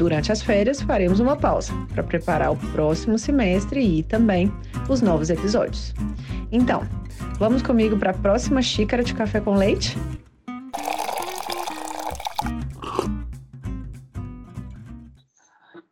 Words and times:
Durante 0.00 0.32
as 0.32 0.40
férias, 0.40 0.80
faremos 0.80 1.20
uma 1.20 1.36
pausa 1.36 1.74
para 1.92 2.02
preparar 2.02 2.50
o 2.50 2.56
próximo 2.72 3.18
semestre 3.18 3.98
e 3.98 4.02
também 4.02 4.50
os 4.88 5.02
novos 5.02 5.28
episódios. 5.28 5.92
Então, 6.50 6.88
vamos 7.38 7.60
comigo 7.60 7.98
para 7.98 8.12
a 8.12 8.14
próxima 8.14 8.62
xícara 8.62 9.04
de 9.04 9.12
café 9.12 9.42
com 9.42 9.54
leite? 9.54 9.98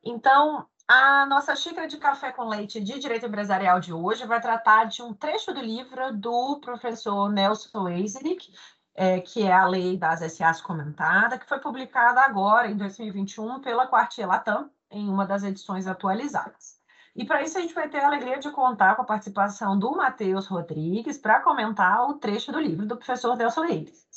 Então, 0.03 0.64
a 0.89 1.27
nossa 1.27 1.55
xícara 1.55 1.86
de 1.86 1.98
café 1.98 2.33
com 2.33 2.48
leite 2.48 2.81
de 2.81 2.98
direito 2.98 3.27
empresarial 3.27 3.79
de 3.79 3.92
hoje 3.92 4.27
vai 4.27 4.41
tratar 4.41 4.86
de 4.86 5.03
um 5.03 5.12
trecho 5.12 5.53
do 5.53 5.61
livro 5.61 6.17
do 6.17 6.59
professor 6.61 7.31
Nelson 7.31 7.86
Eiserick, 7.91 8.51
é, 8.98 9.20
que 9.20 9.44
é 9.44 9.52
a 9.52 9.64
lei 9.64 9.96
das 9.96 10.20
SAs 10.32 10.60
comentada, 10.60 11.38
que 11.38 11.46
foi 11.46 11.60
publicada 11.60 12.20
agora, 12.20 12.68
em 12.68 12.77
2021, 12.77 13.60
pela 13.60 13.86
Quartier 13.86 14.27
Latam, 14.27 14.68
em 14.90 15.08
uma 15.08 15.24
das 15.24 15.44
edições 15.44 15.86
atualizadas. 15.86 16.80
E 17.14 17.24
para 17.24 17.40
isso 17.42 17.56
a 17.56 17.60
gente 17.60 17.72
vai 17.72 17.88
ter 17.88 17.98
a 17.98 18.08
alegria 18.08 18.40
de 18.40 18.50
contar 18.50 18.96
com 18.96 19.02
a 19.02 19.05
participação 19.05 19.78
do 19.78 19.92
Matheus 19.92 20.48
Rodrigues 20.48 21.16
para 21.16 21.38
comentar 21.40 22.10
o 22.10 22.14
trecho 22.14 22.50
do 22.50 22.58
livro 22.58 22.86
do 22.86 22.96
professor 22.96 23.36
Nelson 23.36 23.66
Reis. 23.66 24.08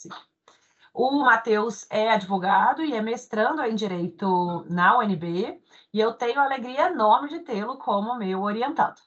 O 0.91 1.11
Matheus 1.19 1.85
é 1.91 2.09
advogado 2.09 2.83
e 2.83 2.95
é 2.95 3.01
mestrando 3.03 3.61
em 3.61 3.75
Direito 3.75 4.65
na 4.67 4.97
UNB, 4.97 5.61
e 5.93 5.99
eu 5.99 6.13
tenho 6.13 6.39
a 6.39 6.45
alegria 6.45 6.87
enorme 6.87 7.29
de 7.29 7.39
tê-lo 7.41 7.77
como 7.77 8.17
meu 8.17 8.41
orientado. 8.41 8.99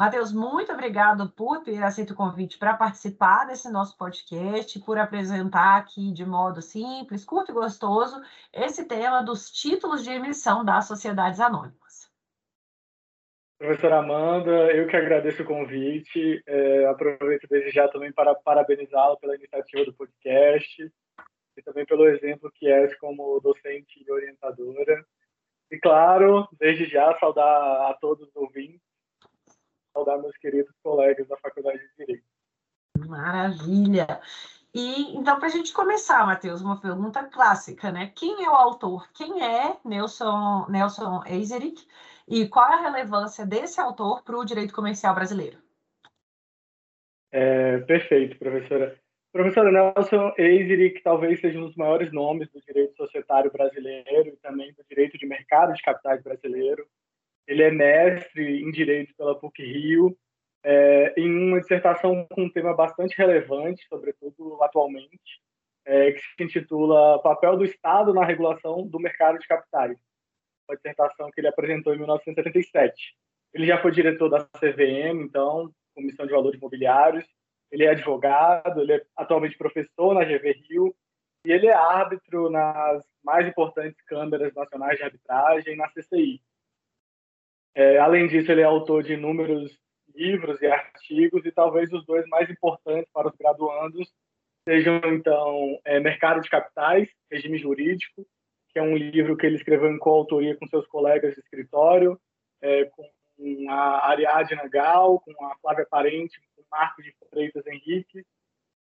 Matheus, 0.00 0.32
muito 0.32 0.72
obrigado 0.72 1.28
por 1.30 1.60
ter 1.64 1.82
aceito 1.82 2.12
o 2.12 2.16
convite 2.16 2.56
para 2.56 2.76
participar 2.76 3.46
desse 3.46 3.68
nosso 3.68 3.98
podcast, 3.98 4.78
por 4.84 4.96
apresentar 4.96 5.76
aqui 5.76 6.12
de 6.12 6.24
modo 6.24 6.62
simples, 6.62 7.24
curto 7.24 7.50
e 7.50 7.54
gostoso 7.54 8.22
esse 8.52 8.86
tema 8.86 9.24
dos 9.24 9.50
títulos 9.50 10.04
de 10.04 10.10
emissão 10.10 10.64
das 10.64 10.86
sociedades 10.86 11.40
anônimas. 11.40 12.08
Professora 13.58 13.98
Amanda, 13.98 14.72
eu 14.72 14.86
que 14.86 14.94
agradeço 14.94 15.42
o 15.42 15.46
convite. 15.46 16.44
É, 16.46 16.86
aproveito 16.86 17.48
desde 17.50 17.72
já 17.72 17.88
também 17.88 18.12
para 18.12 18.36
parabenizá-la 18.36 19.16
pela 19.16 19.34
iniciativa 19.34 19.84
do 19.84 19.94
podcast 19.94 20.92
e 21.56 21.62
também 21.62 21.84
pelo 21.84 22.06
exemplo 22.06 22.52
que 22.54 22.68
és 22.68 22.96
como 22.98 23.40
docente 23.40 24.00
e 24.00 24.12
orientadora. 24.12 25.04
E, 25.72 25.76
claro, 25.76 26.48
desde 26.52 26.84
já 26.84 27.12
saudar 27.18 27.90
a 27.90 27.94
todos 28.00 28.28
os 28.28 28.36
ouvintes 28.36 28.87
saudar 29.92 30.18
meus 30.18 30.36
queridos 30.36 30.74
colegas 30.82 31.26
da 31.28 31.36
Faculdade 31.36 31.78
de 31.78 31.96
Direito. 31.96 32.24
Maravilha! 33.06 34.20
E 34.74 35.16
então, 35.16 35.38
para 35.38 35.46
a 35.48 35.50
gente 35.50 35.72
começar, 35.72 36.26
Matheus, 36.26 36.60
uma 36.60 36.80
pergunta 36.80 37.24
clássica, 37.24 37.90
né? 37.90 38.12
Quem 38.14 38.44
é 38.44 38.48
o 38.48 38.54
autor? 38.54 39.10
Quem 39.12 39.42
é 39.42 39.76
Nelson, 39.84 40.66
Nelson 40.68 41.22
Eiserick 41.26 41.86
e 42.28 42.46
qual 42.48 42.70
é 42.70 42.74
a 42.74 42.90
relevância 42.90 43.46
desse 43.46 43.80
autor 43.80 44.22
para 44.22 44.36
o 44.36 44.44
direito 44.44 44.74
comercial 44.74 45.14
brasileiro? 45.14 45.58
É, 47.32 47.78
perfeito, 47.78 48.38
professora. 48.38 48.98
Professor 49.32 49.70
Nelson 49.70 50.32
Eiserick 50.38 51.02
talvez 51.02 51.40
seja 51.40 51.58
um 51.58 51.66
dos 51.66 51.76
maiores 51.76 52.12
nomes 52.12 52.48
do 52.50 52.60
direito 52.60 52.96
societário 52.96 53.50
brasileiro 53.50 54.28
e 54.28 54.36
também 54.36 54.72
do 54.72 54.84
direito 54.88 55.18
de 55.18 55.26
mercado 55.26 55.72
de 55.72 55.82
capitais 55.82 56.22
brasileiro. 56.22 56.86
Ele 57.48 57.62
é 57.62 57.70
mestre 57.70 58.62
em 58.62 58.70
Direito 58.70 59.14
pela 59.16 59.34
PUC-Rio, 59.34 60.14
é, 60.62 61.14
em 61.16 61.48
uma 61.48 61.60
dissertação 61.60 62.26
com 62.30 62.42
um 62.42 62.50
tema 62.50 62.74
bastante 62.74 63.16
relevante, 63.16 63.86
sobretudo 63.88 64.62
atualmente, 64.62 65.40
é, 65.86 66.12
que 66.12 66.20
se 66.20 66.44
intitula 66.44 67.22
Papel 67.22 67.56
do 67.56 67.64
Estado 67.64 68.12
na 68.12 68.22
Regulação 68.22 68.86
do 68.86 69.00
Mercado 69.00 69.38
de 69.38 69.46
Capitais, 69.46 69.96
uma 70.68 70.76
dissertação 70.76 71.30
que 71.30 71.40
ele 71.40 71.48
apresentou 71.48 71.94
em 71.94 71.96
1977. 71.96 73.16
Ele 73.54 73.66
já 73.66 73.80
foi 73.80 73.92
diretor 73.92 74.28
da 74.28 74.44
CVM, 74.44 75.22
então, 75.22 75.72
Comissão 75.94 76.26
de 76.26 76.32
Valores 76.32 76.58
Imobiliários, 76.58 77.24
ele 77.72 77.84
é 77.84 77.90
advogado, 77.90 78.82
ele 78.82 78.92
é 78.92 79.02
atualmente 79.16 79.56
professor 79.56 80.12
na 80.12 80.22
GV 80.22 80.52
Rio, 80.68 80.94
e 81.46 81.52
ele 81.52 81.66
é 81.66 81.74
árbitro 81.74 82.50
nas 82.50 83.02
mais 83.24 83.48
importantes 83.48 83.98
câmaras 84.02 84.52
nacionais 84.54 84.98
de 84.98 85.04
arbitragem 85.04 85.76
na 85.76 85.88
CCI, 85.88 86.42
é, 87.74 87.98
além 87.98 88.26
disso, 88.26 88.50
ele 88.50 88.62
é 88.62 88.64
autor 88.64 89.02
de 89.02 89.14
inúmeros 89.14 89.78
livros 90.14 90.60
e 90.60 90.66
artigos, 90.66 91.44
e 91.46 91.52
talvez 91.52 91.92
os 91.92 92.04
dois 92.04 92.26
mais 92.28 92.50
importantes 92.50 93.10
para 93.12 93.28
os 93.28 93.36
graduandos 93.36 94.12
sejam, 94.68 95.00
então, 95.04 95.78
é, 95.84 96.00
Mercado 96.00 96.40
de 96.40 96.50
Capitais, 96.50 97.08
Regime 97.30 97.56
Jurídico, 97.56 98.26
que 98.70 98.78
é 98.78 98.82
um 98.82 98.96
livro 98.96 99.36
que 99.36 99.46
ele 99.46 99.56
escreveu 99.56 99.90
em 99.90 99.98
coautoria 99.98 100.56
com 100.56 100.66
seus 100.66 100.86
colegas 100.86 101.34
de 101.34 101.40
escritório, 101.40 102.20
é, 102.60 102.84
com 102.84 103.08
a 103.70 104.10
Ariadna 104.10 104.68
Gal, 104.68 105.20
com 105.20 105.32
a 105.46 105.56
Flávia 105.62 105.86
Parente, 105.88 106.40
com 106.40 106.62
o 106.62 106.64
Marco 106.70 107.02
de 107.02 107.14
Freitas 107.30 107.66
Henrique, 107.66 108.24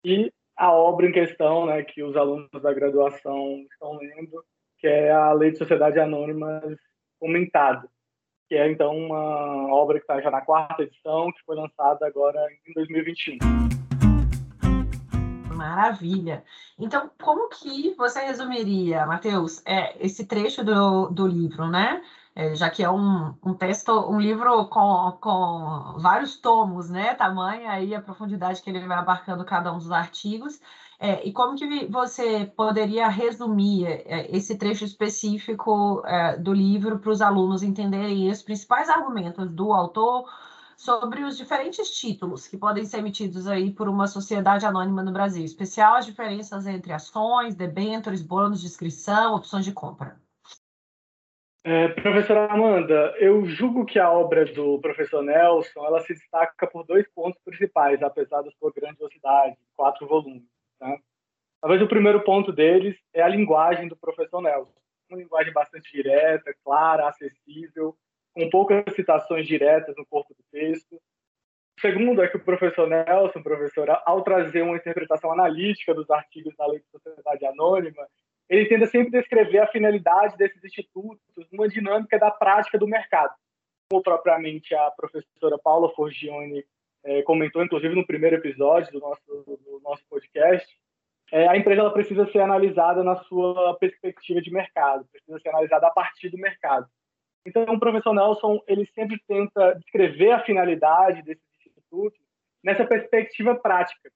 e 0.04 0.34
a 0.58 0.74
obra 0.74 1.06
em 1.06 1.12
questão, 1.12 1.68
né, 1.68 1.84
que 1.84 2.04
os 2.04 2.18
alunos 2.18 2.50
da 2.62 2.74
graduação 2.74 3.66
estão 3.72 3.98
lendo, 3.98 4.44
que 4.80 4.88
é 4.88 5.12
a 5.12 5.32
Lei 5.32 5.52
de 5.52 5.58
Sociedade 5.58 6.00
Anônimas 6.00 6.78
comentada 7.20 7.88
que 8.50 8.56
é 8.56 8.70
então 8.70 8.98
uma 8.98 9.72
obra 9.76 10.00
que 10.00 10.04
está 10.04 10.20
já 10.20 10.32
na 10.32 10.42
quarta 10.42 10.82
edição, 10.82 11.32
que 11.32 11.40
foi 11.46 11.56
lançada 11.56 12.08
agora 12.08 12.40
em 12.68 12.74
2021. 12.74 13.38
Maravilha. 15.56 16.44
Então, 16.80 17.12
como 17.22 17.50
que 17.50 17.94
você 17.96 18.22
resumiria, 18.22 19.06
Matheus, 19.06 19.62
é, 19.68 19.96
esse 20.04 20.26
trecho 20.26 20.64
do, 20.64 21.10
do 21.10 21.28
livro, 21.28 21.68
né? 21.68 22.02
É, 22.36 22.56
já 22.56 22.70
que 22.70 22.82
é 22.82 22.90
um, 22.90 23.36
um 23.44 23.54
texto, 23.54 23.92
um 24.10 24.20
livro 24.20 24.66
com, 24.68 25.18
com 25.22 25.96
vários 26.00 26.38
tomos, 26.38 26.90
né? 26.90 27.14
Tamanho 27.14 27.70
aí 27.70 27.94
a 27.94 28.02
profundidade 28.02 28.64
que 28.64 28.70
ele 28.70 28.88
vai 28.88 28.98
abarcando 28.98 29.46
cada 29.46 29.72
um 29.72 29.78
dos 29.78 29.92
artigos. 29.92 30.60
É, 31.02 31.26
e 31.26 31.32
como 31.32 31.56
que 31.56 31.86
você 31.86 32.46
poderia 32.58 33.08
resumir 33.08 33.88
é, 33.88 34.36
esse 34.36 34.58
trecho 34.58 34.84
específico 34.84 36.04
é, 36.06 36.36
do 36.36 36.52
livro 36.52 37.00
para 37.00 37.10
os 37.10 37.22
alunos 37.22 37.64
entenderem 37.64 38.30
os 38.30 38.44
principais 38.44 38.90
argumentos 38.90 39.50
do 39.50 39.72
autor 39.72 40.30
sobre 40.76 41.24
os 41.24 41.38
diferentes 41.38 41.90
títulos 41.98 42.48
que 42.48 42.58
podem 42.58 42.84
ser 42.84 42.98
emitidos 42.98 43.48
aí 43.48 43.72
por 43.72 43.88
uma 43.88 44.08
sociedade 44.08 44.66
anônima 44.66 45.02
no 45.02 45.14
Brasil, 45.14 45.46
especial 45.46 45.96
as 45.96 46.06
diferenças 46.06 46.68
entre 46.68 46.92
ações, 46.92 47.56
debêntures, 47.56 48.22
bônus 48.22 48.60
de 48.60 48.68
inscrição, 48.68 49.36
opções 49.36 49.64
de 49.64 49.72
compra? 49.72 50.18
É, 51.64 51.88
professora 51.90 52.52
Amanda, 52.52 53.16
eu 53.20 53.46
julgo 53.46 53.86
que 53.86 54.00
a 54.00 54.10
obra 54.10 54.46
do 54.46 54.80
professor 54.80 55.22
Nelson 55.22 55.86
ela 55.86 56.02
se 56.02 56.14
destaca 56.14 56.68
por 56.68 56.86
dois 56.86 57.08
pontos 57.14 57.40
principais, 57.44 58.02
apesar 58.02 58.42
da 58.42 58.52
sua 58.52 58.72
grandiosidade, 58.74 59.58
quatro 59.78 60.06
volumes. 60.08 60.59
Né? 60.80 60.98
Talvez 61.62 61.82
o 61.82 61.88
primeiro 61.88 62.24
ponto 62.24 62.52
deles 62.52 62.98
é 63.14 63.22
a 63.22 63.28
linguagem 63.28 63.88
do 63.88 63.96
professor 63.96 64.42
Nelson. 64.42 64.74
uma 65.10 65.20
linguagem 65.20 65.52
bastante 65.52 65.92
direta, 65.92 66.54
clara, 66.64 67.10
acessível, 67.10 67.96
com 68.34 68.50
poucas 68.50 68.84
citações 68.96 69.48
diretas 69.48 69.96
no 69.98 70.06
corpo 70.06 70.34
do 70.34 70.44
texto. 70.52 71.02
Segundo 71.82 72.22
é 72.22 72.28
que 72.28 72.38
o 72.38 72.44
professor 72.44 72.88
Nelson, 72.88 73.42
professora, 73.42 74.02
ao 74.06 74.22
trazer 74.22 74.62
uma 74.62 74.76
interpretação 74.76 75.32
analítica 75.32 75.94
dos 75.94 76.10
artigos 76.10 76.56
da 76.56 76.68
Lei 76.68 76.80
de 76.80 76.90
Sociedade 76.92 77.46
Anônima, 77.46 78.08
ele 78.50 78.68
tenta 78.68 78.86
sempre 78.88 79.12
descrever 79.12 79.60
a 79.60 79.68
finalidade 79.68 80.36
desses 80.38 80.64
institutos 80.64 81.22
numa 81.52 81.70
dinâmica 81.70 82.18
da 82.18 82.32
prática 82.32 82.78
do 82.78 82.88
mercado. 82.88 83.34
Como 83.90 84.04
propriamente 84.04 84.76
a 84.76 84.92
professora 84.92 85.58
Paula 85.64 85.90
Forgione 85.94 86.66
é, 87.04 87.22
comentou, 87.24 87.64
inclusive 87.64 87.96
no 87.96 88.06
primeiro 88.06 88.36
episódio 88.36 88.92
do 88.92 89.00
nosso, 89.00 89.22
do 89.26 89.82
nosso 89.84 90.04
podcast, 90.10 90.68
é, 91.32 91.48
a 91.48 91.56
empresa 91.56 91.82
ela 91.82 91.94
precisa 91.94 92.26
ser 92.32 92.40
analisada 92.40 93.04
na 93.04 93.16
sua 93.16 93.76
perspectiva 93.76 94.42
de 94.42 94.52
mercado, 94.52 95.06
precisa 95.12 95.40
ser 95.40 95.50
analisada 95.50 95.88
a 95.88 95.92
partir 95.92 96.30
do 96.30 96.38
mercado. 96.38 96.88
Então, 97.46 97.64
o 97.64 97.80
professor 97.80 98.14
Nelson 98.14 98.60
ele 98.68 98.86
sempre 98.94 99.22
tenta 99.28 99.76
descrever 99.76 100.32
a 100.32 100.44
finalidade 100.44 101.22
desses 101.24 101.44
institutos 101.60 102.20
nessa 102.64 102.86
perspectiva 102.86 103.56
prática, 103.56 104.12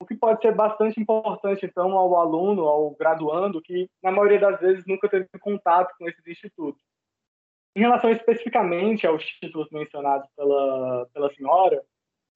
o 0.00 0.06
que 0.06 0.14
pode 0.14 0.40
ser 0.40 0.54
bastante 0.54 1.00
importante, 1.00 1.66
então, 1.66 1.92
ao 1.92 2.16
aluno, 2.16 2.62
ao 2.62 2.90
graduando, 2.92 3.60
que, 3.60 3.90
na 4.02 4.12
maioria 4.12 4.38
das 4.38 4.60
vezes, 4.60 4.84
nunca 4.86 5.08
teve 5.08 5.26
contato 5.40 5.92
com 5.98 6.08
esses 6.08 6.24
institutos. 6.26 6.80
Em 7.74 7.80
relação 7.80 8.10
especificamente 8.10 9.06
aos 9.06 9.24
títulos 9.24 9.68
mencionados 9.70 10.28
pela, 10.36 11.06
pela 11.12 11.34
senhora, 11.34 11.82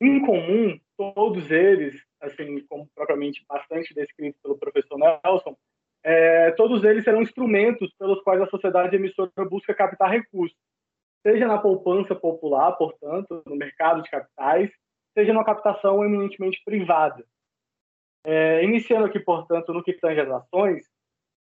em 0.06 0.24
comum, 0.24 0.78
todos 0.96 1.50
eles, 1.50 2.00
assim 2.20 2.64
como 2.66 2.88
propriamente 2.94 3.44
bastante 3.48 3.94
descrito 3.94 4.38
pelo 4.42 4.58
professor 4.58 4.98
Nelson, 4.98 5.56
é, 6.04 6.50
todos 6.52 6.82
eles 6.82 7.04
serão 7.04 7.22
instrumentos 7.22 7.92
pelos 7.98 8.20
quais 8.22 8.40
a 8.40 8.46
sociedade 8.46 8.96
emissora 8.96 9.30
busca 9.48 9.74
captar 9.74 10.10
recursos, 10.10 10.56
seja 11.24 11.46
na 11.46 11.58
poupança 11.58 12.14
popular, 12.14 12.72
portanto, 12.72 13.42
no 13.46 13.56
mercado 13.56 14.02
de 14.02 14.10
capitais, 14.10 14.70
seja 15.16 15.32
na 15.32 15.44
captação 15.44 16.04
eminentemente 16.04 16.60
privada. 16.64 17.24
É, 18.24 18.64
iniciando 18.64 19.06
aqui, 19.06 19.20
portanto, 19.20 19.72
no 19.72 19.82
que 19.82 19.92
tange 19.92 20.20
as 20.20 20.30
ações, 20.30 20.84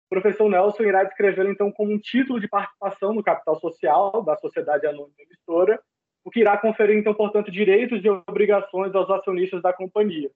o 0.07 0.09
professor 0.11 0.49
Nelson 0.49 0.83
irá 0.83 1.05
descrevê-lo, 1.05 1.51
então, 1.51 1.73
como 1.73 1.93
um 1.93 1.99
título 1.99 2.39
de 2.39 2.49
participação 2.49 3.15
no 3.15 3.23
capital 3.23 3.59
social 3.59 4.23
da 4.23 4.37
sociedade 4.37 4.87
anônima 4.87 5.15
emissora, 5.19 5.81
o 6.25 6.31
que 6.31 6.41
irá 6.41 6.57
conferir, 6.57 6.97
então, 6.97 7.15
portanto, 7.15 7.51
direitos 7.51 8.03
e 8.03 8.09
obrigações 8.09 8.95
aos 8.95 9.11
acionistas 9.11 9.61
da 9.61 9.73
companhia. 9.73 10.31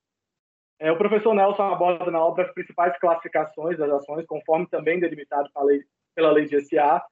É, 0.79 0.93
o 0.93 0.99
professor 0.99 1.35
Nelson 1.35 1.63
aborda 1.63 2.11
na 2.11 2.23
obra 2.23 2.45
as 2.45 2.53
principais 2.53 2.97
classificações 2.99 3.79
das 3.79 3.91
ações, 3.91 4.27
conforme 4.27 4.67
também 4.69 5.01
delimitado 5.01 5.51
pela 5.53 5.65
lei, 5.65 5.83
pela 6.15 6.31
lei 6.31 6.47
de 6.47 6.61
SA, 6.61 7.03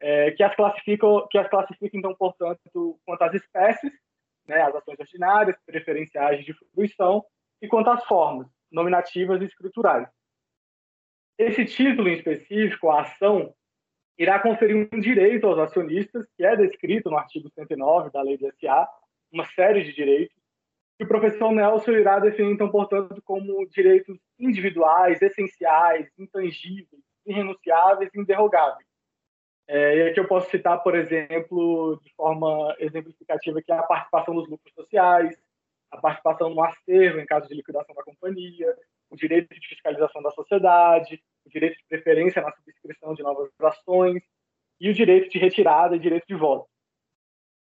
é, 0.00 0.32
que, 0.32 0.42
as 0.42 0.54
classificam, 0.54 1.26
que 1.30 1.38
as 1.38 1.48
classifica, 1.48 1.96
então, 1.96 2.14
portanto, 2.14 2.98
quanto 3.06 3.22
às 3.22 3.34
espécies, 3.34 3.92
né, 4.46 4.60
as 4.60 4.74
ações 4.74 4.98
ordinárias, 4.98 5.56
preferenciais 5.64 6.44
de 6.44 6.52
fruição, 6.74 7.24
e 7.62 7.68
quanto 7.68 7.88
às 7.88 8.04
formas, 8.04 8.46
nominativas 8.70 9.40
e 9.40 9.46
escriturais. 9.46 10.06
Esse 11.38 11.64
título 11.64 12.08
em 12.08 12.14
específico, 12.14 12.90
a 12.90 13.02
ação, 13.02 13.54
irá 14.18 14.38
conferir 14.38 14.76
um 14.76 15.00
direito 15.00 15.46
aos 15.46 15.58
acionistas, 15.58 16.26
que 16.36 16.44
é 16.44 16.56
descrito 16.56 17.10
no 17.10 17.16
artigo 17.16 17.50
109 17.50 18.10
da 18.10 18.22
Lei 18.22 18.36
de 18.36 18.50
SA, 18.60 18.88
uma 19.32 19.44
série 19.46 19.82
de 19.82 19.92
direitos, 19.92 20.36
que 20.96 21.04
o 21.04 21.08
professor 21.08 21.50
Nelson 21.50 21.92
irá 21.92 22.20
definir, 22.20 22.52
então, 22.52 22.70
portanto, 22.70 23.20
como 23.24 23.66
direitos 23.66 24.16
individuais, 24.38 25.20
essenciais, 25.20 26.08
intangíveis, 26.16 27.02
irrenunciáveis 27.26 28.10
e 28.14 28.20
inderrogáveis. 28.20 28.86
É, 29.66 29.96
e 29.96 30.08
aqui 30.10 30.20
eu 30.20 30.28
posso 30.28 30.50
citar, 30.50 30.82
por 30.82 30.94
exemplo, 30.94 31.98
de 32.04 32.12
forma 32.14 32.76
exemplificativa, 32.78 33.62
que 33.62 33.72
é 33.72 33.76
a 33.76 33.82
participação 33.82 34.34
nos 34.34 34.48
lucros 34.48 34.72
sociais, 34.74 35.34
a 35.90 35.96
participação 36.00 36.50
no 36.50 36.62
acervo 36.62 37.18
em 37.18 37.26
caso 37.26 37.48
de 37.48 37.54
liquidação 37.54 37.94
da 37.94 38.02
companhia, 38.02 38.76
o 39.10 39.16
direito 39.16 39.54
de 39.54 39.68
fiscalização 39.68 40.22
da 40.22 40.30
sociedade, 40.30 41.22
o 41.46 41.50
direito 41.50 41.76
de 41.76 41.84
preferência 41.88 42.42
na 42.42 42.52
subscrição 42.52 43.14
de 43.14 43.22
novas 43.22 43.50
ações 43.60 44.22
e 44.80 44.90
o 44.90 44.94
direito 44.94 45.30
de 45.30 45.38
retirada 45.38 45.96
e 45.96 46.00
direito 46.00 46.26
de 46.26 46.34
voto. 46.34 46.68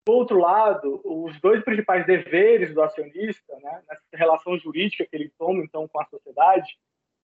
Do 0.05 0.13
outro 0.13 0.39
lado, 0.39 1.01
os 1.03 1.39
dois 1.41 1.63
principais 1.63 2.05
deveres 2.05 2.73
do 2.73 2.81
acionista, 2.81 3.59
né, 3.59 3.83
nessa 3.89 4.03
relação 4.13 4.57
jurídica 4.57 5.05
que 5.05 5.15
ele 5.15 5.31
toma 5.37 5.61
então 5.63 5.87
com 5.87 5.99
a 5.99 6.05
sociedade, 6.05 6.77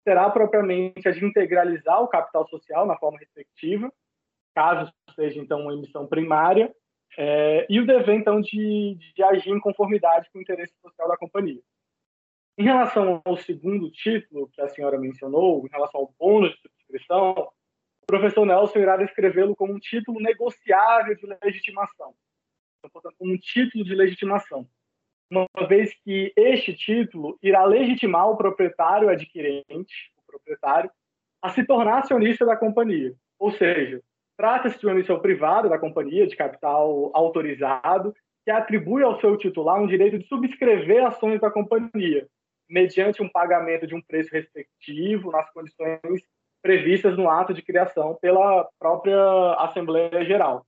será 0.02 0.28
propriamente 0.30 1.08
a 1.08 1.12
de 1.12 1.24
integralizar 1.24 2.02
o 2.02 2.08
capital 2.08 2.46
social 2.48 2.84
na 2.86 2.96
forma 2.96 3.18
respectiva, 3.18 3.92
caso 4.54 4.92
seja 5.14 5.40
então 5.40 5.60
uma 5.60 5.74
emissão 5.74 6.06
primária, 6.06 6.74
é, 7.16 7.66
e 7.68 7.78
o 7.78 7.86
dever 7.86 8.16
então 8.16 8.40
de, 8.40 8.98
de 9.14 9.22
agir 9.22 9.50
em 9.50 9.60
conformidade 9.60 10.28
com 10.32 10.38
o 10.38 10.42
interesse 10.42 10.72
social 10.80 11.06
da 11.08 11.16
companhia. 11.16 11.60
Em 12.58 12.64
relação 12.64 13.22
ao 13.24 13.36
segundo 13.38 13.90
título 13.90 14.48
que 14.52 14.60
a 14.60 14.68
senhora 14.68 14.98
mencionou, 14.98 15.66
em 15.66 15.70
relação 15.70 16.02
ao 16.02 16.14
bônus 16.18 16.50
de 16.50 16.60
subscrição, 16.60 17.48
o 18.02 18.06
professor 18.06 18.44
Nelson 18.44 18.78
irá 18.78 18.96
descrevê-lo 18.98 19.56
como 19.56 19.72
um 19.72 19.78
título 19.78 20.20
negociável 20.20 21.16
de 21.16 21.26
legitimação. 21.42 22.14
Então, 22.78 22.90
portanto, 22.92 23.14
como 23.18 23.32
um 23.32 23.38
título 23.38 23.84
de 23.84 23.94
legitimação. 23.94 24.68
Uma 25.30 25.66
vez 25.66 25.94
que 26.04 26.30
este 26.36 26.74
título 26.74 27.38
irá 27.42 27.64
legitimar 27.64 28.28
o 28.28 28.36
proprietário 28.36 29.08
adquirente, 29.08 30.12
o 30.18 30.26
proprietário, 30.26 30.90
a 31.40 31.48
se 31.48 31.64
tornar 31.64 32.00
acionista 32.00 32.44
da 32.44 32.54
companhia. 32.54 33.14
Ou 33.38 33.50
seja, 33.52 34.02
trata-se 34.36 34.78
de 34.78 34.86
uma 34.86 34.92
emissão 34.92 35.18
privada 35.20 35.70
da 35.70 35.78
companhia, 35.78 36.26
de 36.26 36.36
capital 36.36 37.10
autorizado, 37.14 38.14
que 38.44 38.50
atribui 38.50 39.02
ao 39.02 39.18
seu 39.20 39.38
titular 39.38 39.80
um 39.80 39.86
direito 39.86 40.18
de 40.18 40.26
subscrever 40.26 41.06
ações 41.06 41.40
da 41.40 41.50
companhia, 41.50 42.28
mediante 42.72 43.22
um 43.22 43.28
pagamento 43.28 43.86
de 43.86 43.94
um 43.94 44.00
preço 44.00 44.30
respectivo 44.32 45.30
nas 45.30 45.48
condições 45.52 46.22
previstas 46.62 47.18
no 47.18 47.28
ato 47.28 47.52
de 47.52 47.60
criação 47.60 48.16
pela 48.20 48.66
própria 48.78 49.54
Assembleia 49.58 50.24
Geral. 50.24 50.64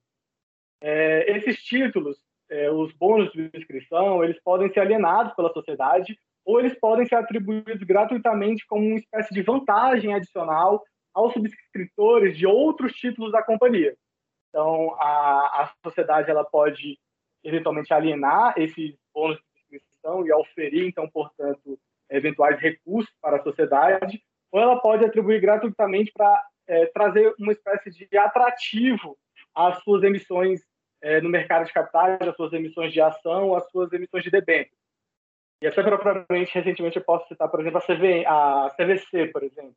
É, 0.82 1.34
esses 1.34 1.62
títulos, 1.64 2.18
é, 2.50 2.70
os 2.70 2.92
bônus 2.92 3.32
de 3.32 3.50
inscrição, 3.54 4.22
eles 4.22 4.38
podem 4.42 4.70
ser 4.70 4.80
alienados 4.80 5.34
pela 5.34 5.50
sociedade 5.50 6.19
ou 6.44 6.60
eles 6.60 6.79
podem 6.79 7.06
ser 7.06 7.14
atribuídos 7.14 7.82
gratuitamente 7.84 8.67
como 8.67 8.86
uma 8.86 8.98
espécie 8.98 9.32
de 9.32 9.40
vantagem 9.40 10.12
adicional 10.12 10.84
aos 11.14 11.32
subscritores 11.32 12.36
de 12.36 12.46
outros 12.46 12.93
títulos 12.93 13.32
da 13.32 13.43
companhia. 13.43 13.96
Então, 14.50 14.94
a, 15.00 15.62
a 15.62 15.72
sociedade 15.82 16.31
ela 16.31 16.44
pode 16.44 16.98
eventualmente 17.43 17.94
alienar 17.94 18.52
esses 18.58 18.94
bônus 19.14 19.38
de 19.70 19.76
inscrição 19.76 20.26
e 20.26 20.32
oferir, 20.32 20.86
então, 20.86 21.08
portanto, 21.08 21.79
eventuais 22.11 22.61
recursos 22.61 23.13
para 23.20 23.37
a 23.37 23.43
sociedade, 23.43 24.23
ou 24.53 24.61
ela 24.61 24.81
pode 24.81 25.05
atribuir 25.05 25.41
gratuitamente 25.41 26.13
para 26.13 26.43
é, 26.67 26.87
trazer 26.87 27.34
uma 27.39 27.53
espécie 27.53 27.91
de 27.91 28.17
atrativo 28.17 29.17
às 29.55 29.82
suas 29.82 30.03
emissões 30.03 30.61
é, 31.03 31.20
no 31.20 31.29
mercado 31.29 31.67
de 31.67 31.73
capitais, 31.73 32.20
às 32.20 32.37
suas 32.37 32.53
emissões 32.53 32.93
de 32.93 33.01
ação, 33.01 33.55
às 33.55 33.69
suas 33.70 33.93
emissões 33.93 34.25
de 34.25 34.31
debênture. 34.31 34.77
E 35.63 35.67
até 35.67 35.82
propriamente, 35.82 36.55
recentemente, 36.55 36.96
eu 36.96 37.05
posso 37.05 37.27
citar, 37.29 37.49
por 37.49 37.61
exemplo, 37.61 37.79
a, 37.79 37.81
CV, 37.81 38.25
a 38.27 38.69
CVC, 38.77 39.29
por 39.29 39.43
exemplo, 39.43 39.77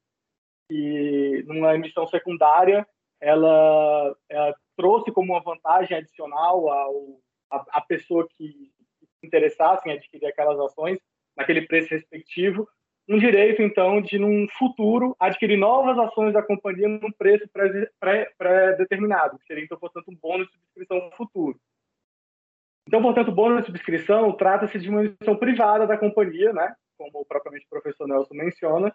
que 0.70 1.44
numa 1.48 1.76
emissão 1.76 2.08
secundária, 2.08 2.86
ela, 3.22 4.16
ela 4.30 4.56
trouxe 4.76 5.12
como 5.12 5.34
uma 5.34 5.42
vantagem 5.42 5.98
adicional 5.98 6.70
ao, 6.70 7.20
a, 7.52 7.66
a 7.72 7.82
pessoa 7.82 8.28
que 8.38 8.72
se 9.20 9.26
interessasse 9.26 9.88
em 9.88 9.94
adquirir 9.94 10.28
aquelas 10.28 10.60
ações, 10.60 11.00
naquele 11.38 11.62
preço 11.62 11.94
respectivo, 11.94 12.68
um 13.08 13.18
direito, 13.18 13.62
então, 13.62 14.02
de, 14.02 14.20
num 14.20 14.48
futuro, 14.58 15.16
adquirir 15.18 15.58
novas 15.58 15.98
ações 15.98 16.34
da 16.34 16.44
companhia 16.44 16.90
num 16.90 17.12
preço 17.18 17.48
pré-determinado, 17.54 17.90
pré, 18.00 18.32
pré 18.38 19.38
que 19.40 19.46
seria, 19.48 19.64
então, 19.64 19.78
portanto, 19.78 20.10
um 20.10 20.16
bônus 20.16 20.48
de 20.48 20.54
subscrição 20.54 21.10
futuro. 21.16 21.58
Então, 22.86 23.02
portanto, 23.02 23.30
o 23.30 23.34
bônus 23.34 23.62
de 23.62 23.68
subscrição 23.68 24.32
trata-se 24.34 24.78
de 24.80 24.90
uma 24.90 25.06
emissão 25.06 25.38
privada 25.38 25.88
da 25.88 25.98
companhia, 25.98 26.52
né, 26.52 26.74
como 26.98 27.26
propriamente 27.26 27.66
o 27.66 27.70
professor 27.70 28.08
Nelson 28.08 28.34
menciona. 28.34 28.94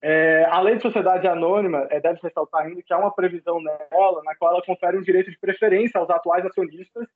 É, 0.00 0.44
a 0.44 0.60
lei 0.60 0.76
de 0.76 0.82
sociedade 0.82 1.26
anônima 1.26 1.86
é, 1.90 2.00
deve 2.00 2.20
ressaltar 2.22 2.66
ainda 2.66 2.82
que 2.82 2.92
há 2.92 2.98
uma 2.98 3.14
previsão 3.14 3.60
nela 3.60 4.22
na 4.22 4.34
qual 4.36 4.52
ela 4.52 4.62
confere 4.64 4.96
um 4.96 5.02
direito 5.02 5.30
de 5.30 5.38
preferência 5.38 5.98
aos 5.98 6.08
atuais 6.08 6.46
acionistas 6.46 7.08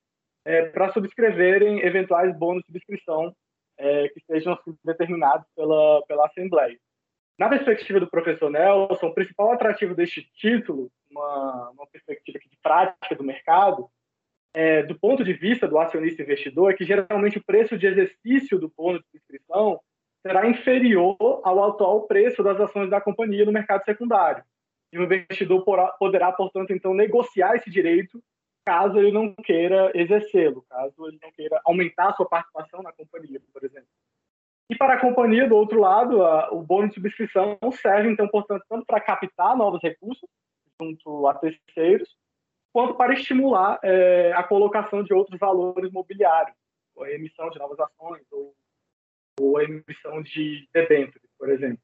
é, 0.45 0.67
para 0.67 0.93
subscreverem 0.93 1.81
eventuais 1.81 2.37
bônus 2.37 2.63
de 2.63 2.67
subscrição 2.67 3.35
é, 3.83 4.09
que 4.09 4.21
sejam 4.25 4.57
determinados 4.85 5.47
pela, 5.57 6.03
pela 6.07 6.27
Assembleia. 6.27 6.79
Na 7.39 7.49
perspectiva 7.49 7.99
do 7.99 8.09
professor 8.09 8.49
Nelson, 8.49 9.09
o 9.09 9.15
principal 9.15 9.53
atrativo 9.53 9.95
deste 9.95 10.23
título, 10.37 10.91
uma, 11.11 11.71
uma 11.71 11.87
perspectiva 11.89 12.39
de 12.39 12.57
prática 12.63 13.17
do 13.17 13.25
mercado, 13.25 13.89
é, 14.55 14.83
do 14.85 14.99
ponto 14.99 15.25
de 15.25 15.33
vista 15.33 15.67
do 15.67 15.79
acionista 15.79 16.23
investidor, 16.23 16.71
é 16.71 16.77
que 16.77 16.85
geralmente 16.85 17.39
o 17.39 17.45
preço 17.45 17.77
de 17.77 17.87
exercício 17.87 18.59
do 18.59 18.73
bônus 18.77 19.03
de 19.11 19.19
inscrição 19.19 19.81
será 20.25 20.49
inferior 20.49 21.17
ao 21.43 21.65
atual 21.65 22.07
preço 22.07 22.43
das 22.43 22.61
ações 22.61 22.89
da 22.89 23.01
companhia 23.01 23.45
no 23.45 23.51
mercado 23.53 23.85
secundário. 23.85 24.45
E 24.93 24.99
o 24.99 25.03
investidor 25.03 25.65
poderá, 25.99 26.31
portanto, 26.31 26.71
então, 26.73 26.95
negociar 26.95 27.57
esse 27.57 27.71
direito 27.71 28.23
caso 28.65 28.99
ele 28.99 29.13
não 29.13 29.35
queira 29.35 29.91
exercê-lo, 29.95 30.65
caso 30.69 31.09
ele 31.09 31.19
não 31.23 31.31
queira 31.33 31.61
aumentar 31.65 32.11
a 32.11 32.13
sua 32.15 32.29
participação 32.29 32.83
na 32.83 32.93
companhia, 32.93 33.41
por 33.53 33.65
exemplo. 33.65 33.89
E 34.71 34.77
para 34.77 34.95
a 34.95 35.01
companhia, 35.01 35.49
do 35.49 35.57
outro 35.57 35.79
lado, 35.81 36.25
a, 36.25 36.53
o 36.53 36.63
bônus 36.63 36.91
de 36.91 36.95
subscrição 36.95 37.59
serve, 37.73 38.11
então, 38.11 38.29
portanto, 38.29 38.65
tanto 38.69 38.87
para 38.87 39.01
captar 39.01 39.57
novos 39.57 39.83
recursos 39.83 40.29
junto 40.81 41.27
a 41.27 41.35
terceiros, 41.35 42.17
quanto 42.73 42.95
para 42.95 43.13
estimular 43.13 43.79
é, 43.83 44.33
a 44.33 44.43
colocação 44.43 45.03
de 45.03 45.13
outros 45.13 45.39
valores 45.39 45.93
mobiliários, 45.93 46.57
a 46.99 47.11
emissão 47.11 47.51
de 47.51 47.59
novas 47.59 47.79
ações 47.79 48.23
ou, 48.31 48.55
ou 49.41 49.59
a 49.59 49.65
emissão 49.65 50.23
de 50.23 50.69
debêntures, 50.73 51.29
por 51.39 51.51
exemplo. 51.51 51.83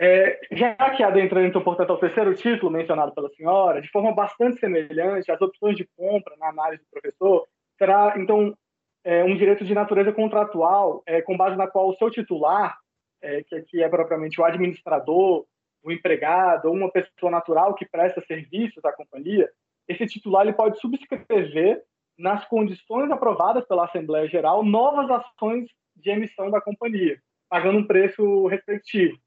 É, 0.00 0.40
já 0.50 0.74
que 0.90 1.02
adentrando, 1.02 1.46
então, 1.46 1.62
portanto, 1.62 1.90
ao 1.90 1.98
terceiro 1.98 2.34
título 2.34 2.70
mencionado 2.70 3.14
pela 3.14 3.30
senhora, 3.30 3.80
de 3.80 3.88
forma 3.90 4.12
bastante 4.12 4.58
semelhante, 4.58 5.30
as 5.30 5.40
opções 5.40 5.76
de 5.76 5.88
compra 5.96 6.34
na 6.36 6.48
análise 6.48 6.82
do 6.82 6.90
professor 6.90 7.46
será, 7.78 8.14
então, 8.18 8.56
é, 9.04 9.22
um 9.22 9.36
direito 9.36 9.64
de 9.64 9.74
natureza 9.74 10.12
contratual, 10.12 11.02
é, 11.06 11.22
com 11.22 11.36
base 11.36 11.56
na 11.56 11.68
qual 11.68 11.88
o 11.88 11.94
seu 11.94 12.10
titular, 12.10 12.76
é, 13.22 13.42
que 13.44 13.54
aqui 13.54 13.82
é 13.82 13.88
propriamente 13.88 14.40
o 14.40 14.44
administrador, 14.44 15.46
o 15.82 15.92
empregado 15.92 16.66
ou 16.66 16.74
uma 16.74 16.90
pessoa 16.90 17.30
natural 17.30 17.74
que 17.74 17.86
presta 17.86 18.24
serviços 18.26 18.84
à 18.84 18.92
companhia, 18.92 19.48
esse 19.86 20.06
titular 20.06 20.44
ele 20.44 20.56
pode 20.56 20.80
subscrever, 20.80 21.82
nas 22.16 22.44
condições 22.46 23.10
aprovadas 23.10 23.66
pela 23.66 23.84
Assembleia 23.84 24.28
Geral, 24.28 24.64
novas 24.64 25.10
ações 25.10 25.68
de 25.96 26.10
emissão 26.10 26.50
da 26.50 26.60
companhia, 26.60 27.20
pagando 27.48 27.78
um 27.78 27.86
preço 27.86 28.46
respectivo. 28.46 29.18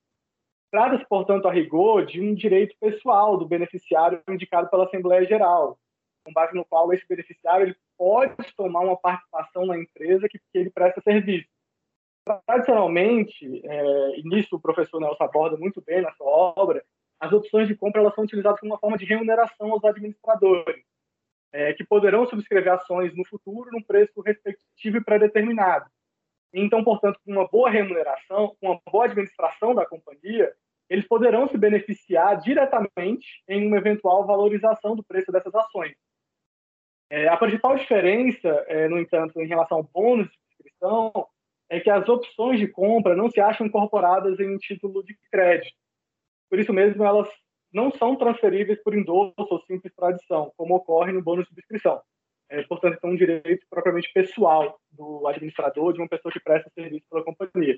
Trata-se, 0.77 1.07
portanto, 1.07 1.47
a 1.47 1.51
rigor, 1.51 2.05
de 2.05 2.21
um 2.21 2.35
direito 2.35 2.75
pessoal 2.79 3.35
do 3.35 3.47
beneficiário 3.47 4.21
indicado 4.29 4.69
pela 4.69 4.85
Assembleia 4.85 5.25
Geral, 5.25 5.75
com 6.23 6.31
base 6.31 6.53
no 6.53 6.63
qual 6.63 6.93
esse 6.93 7.03
beneficiário 7.07 7.65
ele 7.65 7.75
pode 7.97 8.35
tomar 8.55 8.81
uma 8.81 8.95
participação 8.95 9.65
na 9.65 9.75
empresa 9.75 10.29
que, 10.29 10.37
que 10.37 10.55
ele 10.55 10.69
presta 10.69 11.01
serviço. 11.01 11.47
Tradicionalmente, 12.45 13.59
é, 13.65 14.19
e 14.19 14.21
nisso 14.23 14.55
o 14.55 14.59
professor 14.59 15.01
Nelson 15.01 15.23
aborda 15.23 15.57
muito 15.57 15.81
bem 15.81 16.03
na 16.03 16.11
sua 16.11 16.27
obra, 16.27 16.85
as 17.19 17.33
opções 17.33 17.67
de 17.67 17.75
compra 17.75 17.99
elas 17.99 18.13
são 18.13 18.23
utilizadas 18.25 18.59
como 18.59 18.73
uma 18.73 18.79
forma 18.79 18.99
de 18.99 19.05
remuneração 19.05 19.71
aos 19.71 19.83
administradores, 19.83 20.85
é, 21.53 21.73
que 21.73 21.83
poderão 21.83 22.27
subscrever 22.27 22.73
ações 22.73 23.15
no 23.17 23.25
futuro 23.25 23.71
num 23.71 23.81
preço 23.81 24.21
respectivo 24.21 24.97
e 24.97 25.03
pré-determinado. 25.03 25.89
Então, 26.53 26.83
portanto, 26.83 27.19
com 27.25 27.31
uma 27.31 27.47
boa 27.47 27.67
remuneração, 27.67 28.55
com 28.61 28.67
uma 28.67 28.81
boa 28.91 29.05
administração 29.05 29.73
da 29.73 29.83
companhia, 29.83 30.53
eles 30.89 31.07
poderão 31.07 31.47
se 31.47 31.57
beneficiar 31.57 32.39
diretamente 32.41 33.43
em 33.47 33.67
uma 33.67 33.77
eventual 33.77 34.25
valorização 34.25 34.95
do 34.95 35.03
preço 35.03 35.31
dessas 35.31 35.53
ações. 35.53 35.95
É, 37.09 37.27
a 37.27 37.37
principal 37.37 37.75
diferença, 37.75 38.49
é, 38.67 38.87
no 38.87 38.99
entanto, 38.99 39.39
em 39.41 39.47
relação 39.47 39.77
ao 39.77 39.83
bônus 39.83 40.27
de 40.27 40.37
subscrição, 40.57 41.11
é 41.69 41.79
que 41.79 41.89
as 41.89 42.07
opções 42.07 42.59
de 42.59 42.67
compra 42.67 43.15
não 43.15 43.29
se 43.29 43.39
acham 43.39 43.67
incorporadas 43.67 44.39
em 44.39 44.53
um 44.53 44.57
título 44.57 45.03
de 45.03 45.17
crédito. 45.31 45.75
Por 46.49 46.59
isso 46.59 46.73
mesmo, 46.73 47.03
elas 47.03 47.29
não 47.71 47.91
são 47.91 48.15
transferíveis 48.15 48.81
por 48.81 48.95
endosso 48.95 49.33
ou 49.37 49.61
simples 49.61 49.93
tradição, 49.93 50.51
como 50.55 50.75
ocorre 50.75 51.11
no 51.11 51.21
bônus 51.21 51.45
de 51.45 51.49
subscrição. 51.49 52.01
É, 52.49 52.63
portanto, 52.63 52.97
é 53.03 53.07
um 53.07 53.15
direito 53.15 53.65
propriamente 53.69 54.11
pessoal 54.13 54.79
do 54.91 55.27
administrador, 55.27 55.91
de 55.93 55.99
uma 55.99 56.07
pessoa 56.07 56.31
que 56.31 56.39
presta 56.39 56.71
serviço 56.73 57.05
pela 57.09 57.23
companhia. 57.23 57.77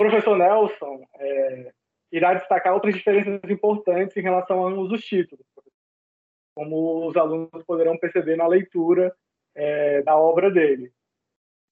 O 0.00 0.04
professor 0.04 0.36
Nelson 0.36 1.06
é, 1.14 1.72
irá 2.12 2.34
destacar 2.34 2.74
outras 2.74 2.94
diferenças 2.94 3.40
importantes 3.50 4.16
em 4.16 4.22
relação 4.22 4.64
a 4.64 4.70
ambos 4.70 4.92
os 4.92 5.02
títulos, 5.02 5.44
como 6.54 7.06
os 7.06 7.16
alunos 7.16 7.64
poderão 7.66 7.96
perceber 7.96 8.36
na 8.36 8.46
leitura 8.46 9.14
é, 9.54 10.02
da 10.02 10.16
obra 10.16 10.50
dele. 10.50 10.92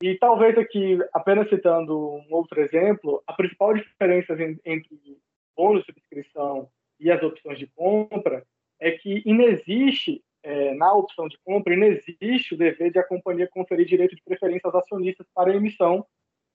E 0.02 0.16
talvez 0.16 0.56
aqui, 0.56 0.99
apenas 1.12 1.49
citando 1.50 1.94
um 1.94 2.26
outro 2.30 2.59
exemplo, 2.61 3.23
a 3.26 3.35
principal 3.35 3.75
diferença 3.75 4.35
entre 4.64 4.99
bônus 5.54 5.80
de 5.80 5.92
subscrição 5.92 6.70
e 6.99 7.11
as 7.11 7.23
opções 7.23 7.59
de 7.59 7.66
compra 7.66 8.42
é 8.80 8.92
que 8.92 9.23
inexiste, 9.26 10.25
é, 10.42 10.73
na 10.75 10.94
opção 10.94 11.28
de 11.28 11.38
compra, 11.44 11.75
inexiste 11.75 12.54
o 12.54 12.56
dever 12.56 12.90
de 12.90 12.99
a 12.99 13.06
companhia 13.06 13.47
conferir 13.47 13.85
direito 13.85 14.16
de 14.16 14.23
preferência 14.23 14.66
aos 14.66 14.75
acionistas 14.75 15.26
para 15.35 15.50
a 15.50 15.54
emissão 15.54 16.06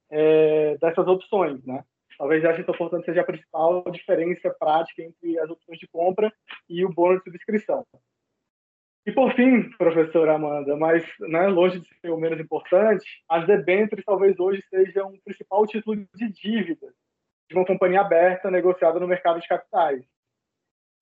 é, 0.10 0.76
dessas 0.80 1.08
opções, 1.08 1.64
né? 1.64 1.84
Talvez 2.18 2.44
essa, 2.44 2.64
portanto, 2.64 3.06
seja 3.06 3.22
a 3.22 3.26
principal 3.26 3.84
diferença 3.92 4.54
prática 4.58 5.04
entre 5.04 5.38
as 5.40 5.50
opções 5.50 5.80
de 5.80 5.88
compra 5.88 6.32
e 6.70 6.86
o 6.86 6.94
bônus 6.94 7.20
de 7.20 7.32
subscrição. 7.32 7.86
E 9.06 9.12
por 9.12 9.34
fim, 9.36 9.70
professora 9.78 10.34
Amanda, 10.34 10.76
mas 10.76 11.06
né, 11.20 11.48
longe 11.48 11.80
de 11.80 11.88
ser 12.00 12.10
o 12.10 12.18
menos 12.18 12.40
importante, 12.40 13.06
as 13.30 13.46
debêntures 13.46 14.04
talvez 14.04 14.40
hoje 14.40 14.64
sejam 14.68 15.10
o 15.10 15.22
principal 15.24 15.66
título 15.68 15.96
de 16.16 16.32
dívida 16.32 16.88
de 17.48 17.56
uma 17.56 17.66
companhia 17.66 18.02
aberta 18.02 18.50
negociada 18.50 19.00
no 19.00 19.08
mercado 19.08 19.40
de 19.40 19.48
capitais. 19.48 20.04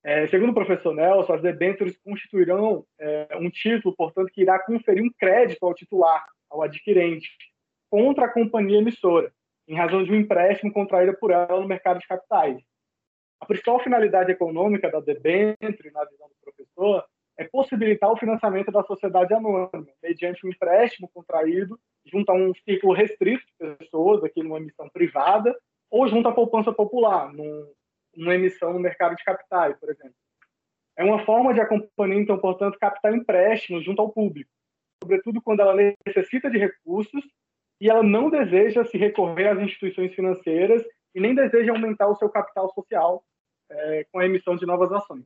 É, 0.04 0.28
segundo 0.28 0.50
o 0.50 0.54
professor 0.54 0.94
Nelson, 0.94 1.34
as 1.34 1.42
debêntures 1.42 1.98
constituirão 2.04 2.86
é, 3.00 3.38
um 3.40 3.50
título, 3.50 3.96
portanto, 3.96 4.30
que 4.34 4.42
irá 4.42 4.60
conferir 4.60 5.02
um 5.02 5.12
crédito 5.18 5.66
ao 5.66 5.74
titular, 5.74 6.26
ao 6.50 6.62
adquirente, 6.62 7.30
contra 7.90 8.26
a 8.26 8.34
companhia 8.34 8.80
emissora, 8.80 9.32
em 9.68 9.76
razão 9.76 10.04
de 10.04 10.12
um 10.12 10.16
empréstimo 10.16 10.72
contraído 10.72 11.18
por 11.18 11.32
ela 11.32 11.60
no 11.60 11.68
mercado 11.68 12.00
de 12.00 12.08
capitais. 12.08 12.62
A 13.40 13.46
principal 13.46 13.80
finalidade 13.80 14.32
econômica 14.32 14.90
da 14.90 15.00
debênture, 15.00 15.92
na 15.92 16.06
visão 16.06 16.28
do 16.28 16.36
professor, 16.42 17.06
é 17.38 17.46
possibilitar 17.46 18.12
o 18.12 18.18
financiamento 18.18 18.72
da 18.72 18.84
sociedade 18.84 19.34
anônima, 19.34 19.70
mediante 20.02 20.46
um 20.46 20.50
empréstimo 20.50 21.10
contraído 21.14 21.80
junto 22.06 22.30
a 22.32 22.36
um 22.36 22.54
círculo 22.54 22.94
restrito 22.94 23.44
de 23.60 23.76
pessoas, 23.76 24.24
aqui 24.24 24.44
numa 24.44 24.58
emissão 24.58 24.88
privada, 24.90 25.56
ou 25.90 26.08
junto 26.08 26.28
à 26.28 26.32
poupança 26.32 26.72
popular, 26.72 27.34
num, 27.34 27.72
numa 28.16 28.36
emissão 28.36 28.74
no 28.74 28.80
mercado 28.80 29.16
de 29.16 29.24
capitais, 29.24 29.78
por 29.80 29.90
exemplo. 29.90 30.16
É 30.96 31.04
uma 31.04 31.26
forma 31.26 31.54
de 31.54 31.62
a 31.62 31.66
companhia, 31.66 32.22
então, 32.22 32.38
portanto, 32.38 32.78
captar 32.80 33.14
empréstimos 33.16 33.84
junto 33.84 34.02
ao 34.02 34.12
público, 34.12 34.50
sobretudo 35.02 35.42
quando 35.42 35.62
ela 35.62 35.76
necessita 36.06 36.50
de 36.50 36.58
recursos 36.58 37.24
e 37.80 37.90
ela 37.90 38.04
não 38.04 38.30
deseja 38.30 38.84
se 38.86 38.98
recorrer 38.98 39.48
às 39.48 39.60
instituições 39.60 40.14
financeiras 40.14 40.84
e 41.14 41.20
nem 41.20 41.36
deseja 41.36 41.72
aumentar 41.72 42.08
o 42.08 42.16
seu 42.16 42.30
capital 42.30 42.72
social 42.74 43.24
é, 43.70 44.06
com 44.12 44.20
a 44.20 44.26
emissão 44.26 44.56
de 44.56 44.66
novas 44.66 44.92
ações. 44.92 45.26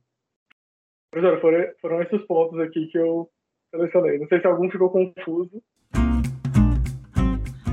Professor, 1.10 1.40
foram, 1.40 1.72
foram 1.80 2.02
esses 2.02 2.22
pontos 2.26 2.58
aqui 2.60 2.86
que 2.86 2.98
eu 2.98 3.30
selecionei. 3.70 4.18
Não 4.18 4.28
sei 4.28 4.40
se 4.40 4.46
algum 4.46 4.70
ficou 4.70 4.90
confuso. 4.90 5.62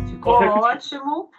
Ficou 0.10 0.34
ótimo. 0.34 1.30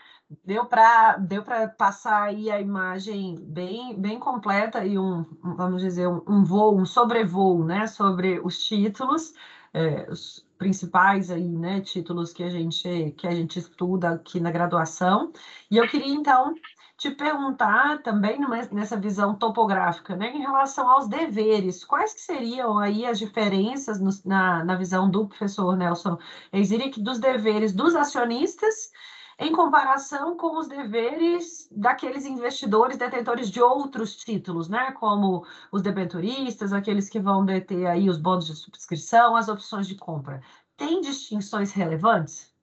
Deu 0.45 0.67
para 0.67 1.19
deu 1.19 1.45
passar 1.79 2.25
aí 2.25 2.51
a 2.51 2.61
imagem 2.61 3.37
bem, 3.41 3.95
bem 3.97 4.19
completa 4.19 4.85
e 4.85 4.99
um, 4.99 5.25
vamos 5.57 5.81
dizer, 5.83 6.09
um, 6.09 6.21
um 6.27 6.45
voo, 6.45 6.77
um 6.77 6.85
sobrevoo, 6.85 7.65
né, 7.65 7.87
sobre 7.87 8.41
os 8.41 8.59
títulos, 8.65 9.33
é, 9.73 10.11
os 10.11 10.47
principais 10.59 11.31
aí, 11.31 11.47
né, 11.47 11.81
títulos 11.81 12.33
que 12.33 12.43
a 12.43 12.51
gente 12.51 13.15
que 13.17 13.27
a 13.27 13.35
gente 13.35 13.59
estuda 13.59 14.11
aqui 14.11 14.41
na 14.41 14.51
graduação. 14.51 15.33
E 15.71 15.77
eu 15.77 15.89
queria 15.89 16.15
então 16.15 16.55
te 16.97 17.11
perguntar 17.11 18.03
também 18.03 18.39
nessa 18.73 18.97
visão 18.97 19.35
topográfica, 19.35 20.17
né, 20.17 20.31
em 20.35 20.41
relação 20.41 20.91
aos 20.91 21.07
deveres, 21.09 21.85
quais 21.85 22.15
que 22.15 22.21
seriam 22.23 22.79
aí 22.79 23.05
as 23.05 23.19
diferenças 23.19 24.01
no, 24.01 24.11
na, 24.25 24.65
na 24.65 24.77
visão 24.77 25.11
do 25.11 25.29
professor 25.29 25.77
Nelson 25.77 26.19
Eiziric 26.53 27.01
dos 27.03 27.19
deveres 27.19 27.73
dos 27.75 27.95
acionistas 27.95 28.93
em 29.39 29.53
comparação 29.53 30.37
com 30.37 30.59
os 30.59 30.67
deveres 30.67 31.69
daqueles 31.71 32.25
investidores 32.25 32.97
detentores 32.97 33.51
de 33.51 33.61
outros 33.61 34.17
títulos, 34.17 34.69
né, 34.69 34.93
como 34.93 35.45
os 35.71 35.83
debenturistas, 35.83 36.73
aqueles 36.73 37.09
que 37.09 37.21
vão 37.21 37.45
deter 37.45 37.87
aí 37.87 38.09
os 38.09 38.19
bônus 38.19 38.47
de 38.47 38.55
subscrição, 38.55 39.37
as 39.37 39.49
opções 39.49 39.87
de 39.87 39.95
compra. 39.95 40.41
Tem 40.77 41.01
distinções 41.01 41.73
relevantes? 41.73 42.55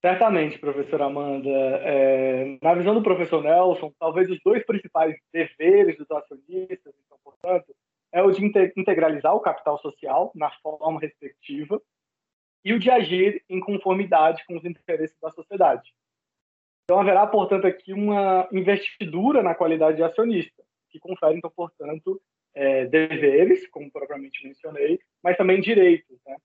Certamente, 0.00 0.58
professora 0.58 1.06
Amanda. 1.06 1.48
É, 1.50 2.58
na 2.62 2.74
visão 2.74 2.94
do 2.94 3.02
professor 3.02 3.42
Nelson, 3.42 3.92
talvez 3.98 4.30
os 4.30 4.38
dois 4.44 4.64
principais 4.64 5.16
deveres 5.32 5.96
dos 5.96 6.08
acionistas, 6.10 6.94
então, 7.04 7.18
portanto, 7.24 7.74
é 8.12 8.22
o 8.22 8.30
de 8.30 8.44
integralizar 8.76 9.34
o 9.34 9.40
capital 9.40 9.78
social 9.78 10.30
na 10.34 10.50
forma 10.62 11.00
respectiva 11.00 11.80
e 12.64 12.72
o 12.72 12.78
de 12.78 12.90
agir 12.90 13.42
em 13.48 13.60
conformidade 13.60 14.44
com 14.46 14.56
os 14.56 14.64
interesses 14.64 15.16
da 15.20 15.30
sociedade. 15.30 15.92
Então, 16.84 17.00
haverá, 17.00 17.26
portanto, 17.26 17.66
aqui 17.66 17.92
uma 17.92 18.48
investidura 18.52 19.42
na 19.42 19.54
qualidade 19.54 19.98
de 19.98 20.02
acionista, 20.02 20.62
que 20.90 20.98
confere, 20.98 21.36
então, 21.36 21.50
portanto, 21.54 22.20
é, 22.54 22.86
deveres, 22.86 23.68
como 23.68 23.90
propriamente 23.90 24.46
mencionei, 24.46 24.98
mas 25.22 25.36
também 25.36 25.60
direitos, 25.60 26.18
né? 26.26 26.36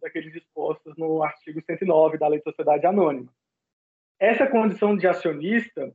daqueles 0.00 0.32
dispostos 0.32 0.96
no 0.96 1.22
artigo 1.22 1.62
109 1.64 2.18
da 2.18 2.26
Lei 2.26 2.40
de 2.40 2.44
Sociedade 2.44 2.86
Anônima. 2.86 3.32
Essa 4.18 4.46
condição 4.46 4.96
de 4.96 5.06
acionista 5.06 5.94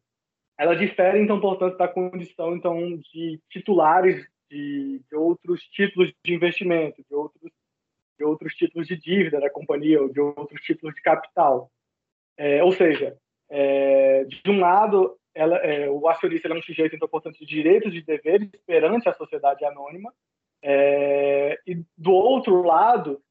ela 0.58 0.76
difere, 0.76 1.20
então, 1.20 1.40
portanto, 1.40 1.78
da 1.78 1.88
condição 1.88 2.56
então 2.56 2.98
de 2.98 3.40
titulares 3.50 4.28
de, 4.50 5.02
de 5.08 5.16
outros 5.16 5.62
títulos 5.66 6.12
de 6.26 6.34
investimento, 6.34 7.04
de 7.08 7.14
outros, 7.14 7.37
de 8.18 8.26
outros 8.26 8.54
títulos 8.54 8.88
de 8.88 8.98
dívida 8.98 9.40
da 9.40 9.50
companhia 9.50 10.02
ou 10.02 10.10
de 10.10 10.20
outros 10.20 10.62
títulos 10.62 10.96
de 10.96 11.02
capital. 11.02 11.72
É, 12.38 12.64
ou 12.64 12.72
seja, 12.72 13.18
é, 13.50 14.26
de 14.26 14.50
um 14.50 14.60
lado, 14.60 15.18
ela, 15.34 15.58
é, 15.58 15.90
o 15.90 16.08
acionista 16.08 16.48
é 16.48 16.54
um 16.54 16.62
sujeito, 16.62 16.96
então, 16.96 17.08
portanto, 17.08 17.40
de 17.40 17.46
direitos 17.46 17.94
e 17.94 18.02
deveres 18.02 18.50
perante 18.66 19.08
a 19.08 19.14
sociedade 19.14 19.64
anônima, 19.66 20.14
é, 20.64 21.60
e 21.66 21.84
do 21.98 22.12
outro 22.12 22.64
lado, 22.64 23.22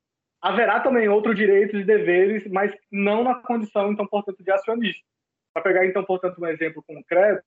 haverá 0.41 0.81
também 0.81 1.09
outros 1.09 1.37
direitos 1.37 1.81
e 1.81 1.85
deveres, 1.85 2.47
mas 2.51 2.73
não 2.91 3.25
na 3.25 3.35
condição, 3.35 3.93
então, 3.93 4.07
portanto, 4.07 4.43
de 4.43 4.51
acionista. 4.51 5.05
Para 5.53 5.63
pegar, 5.63 5.87
então, 5.87 6.05
portanto, 6.05 6.41
um 6.41 6.47
exemplo 6.47 6.83
concreto, 6.87 7.43